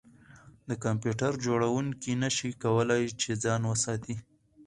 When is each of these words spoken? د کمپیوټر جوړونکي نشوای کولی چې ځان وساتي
د 0.69 0.71
کمپیوټر 0.85 1.31
جوړونکي 1.45 2.11
نشوای 2.23 2.53
کولی 2.63 3.03
چې 3.21 3.31
ځان 3.43 3.61
وساتي 3.67 4.15